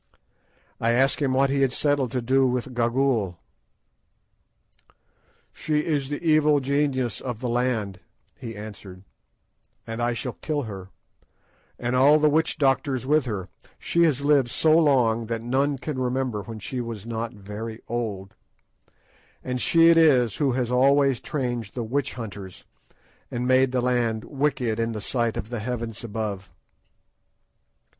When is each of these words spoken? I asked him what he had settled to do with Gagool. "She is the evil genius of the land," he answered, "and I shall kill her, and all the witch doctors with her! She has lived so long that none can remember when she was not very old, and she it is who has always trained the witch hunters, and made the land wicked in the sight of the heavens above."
I 0.79 0.93
asked 0.93 1.21
him 1.21 1.33
what 1.33 1.51
he 1.51 1.61
had 1.61 1.71
settled 1.71 2.11
to 2.13 2.23
do 2.23 2.47
with 2.47 2.73
Gagool. 2.73 3.37
"She 5.53 5.85
is 5.85 6.09
the 6.09 6.19
evil 6.23 6.59
genius 6.59 7.21
of 7.21 7.39
the 7.39 7.47
land," 7.47 7.99
he 8.35 8.55
answered, 8.55 9.03
"and 9.85 10.01
I 10.01 10.13
shall 10.13 10.33
kill 10.33 10.63
her, 10.63 10.89
and 11.77 11.95
all 11.95 12.17
the 12.17 12.31
witch 12.31 12.57
doctors 12.57 13.05
with 13.05 13.25
her! 13.25 13.49
She 13.77 14.01
has 14.05 14.21
lived 14.21 14.49
so 14.49 14.75
long 14.75 15.27
that 15.27 15.43
none 15.43 15.77
can 15.77 15.99
remember 15.99 16.41
when 16.41 16.57
she 16.57 16.81
was 16.81 17.05
not 17.05 17.33
very 17.33 17.79
old, 17.87 18.33
and 19.43 19.61
she 19.61 19.89
it 19.89 19.99
is 19.99 20.37
who 20.37 20.53
has 20.53 20.71
always 20.71 21.19
trained 21.21 21.65
the 21.75 21.83
witch 21.83 22.15
hunters, 22.15 22.65
and 23.29 23.47
made 23.47 23.71
the 23.71 23.81
land 23.81 24.23
wicked 24.23 24.79
in 24.79 24.93
the 24.93 24.99
sight 24.99 25.37
of 25.37 25.49
the 25.49 25.59
heavens 25.59 26.03
above." 26.03 26.49